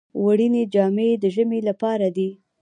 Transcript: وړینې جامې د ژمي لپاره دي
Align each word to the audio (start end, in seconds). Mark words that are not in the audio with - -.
وړینې 0.23 0.63
جامې 0.73 1.09
د 1.21 1.23
ژمي 1.35 1.59
لپاره 1.69 2.07
دي 2.15 2.29